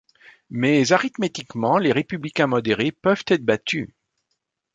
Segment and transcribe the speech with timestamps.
[0.49, 3.87] Mais arithmétiquement les républicains modérés peuvent être battus.